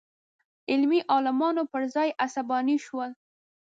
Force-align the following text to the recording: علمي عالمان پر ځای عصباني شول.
علمي 0.71 0.99
عالمان 1.11 1.55
پر 1.71 1.81
ځای 1.93 2.09
عصباني 2.25 2.77
شول. 2.85 3.09